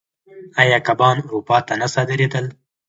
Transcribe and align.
آیا 0.61 0.77
کبان 0.87 1.17
اروپا 1.27 1.57
ته 1.67 1.73
نه 1.81 1.87
صادرېدل؟ 1.93 2.45